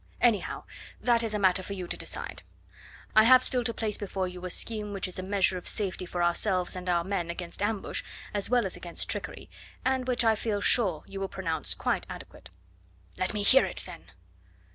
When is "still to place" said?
3.43-3.99